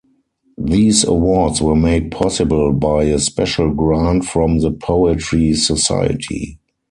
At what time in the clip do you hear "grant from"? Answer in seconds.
3.71-4.57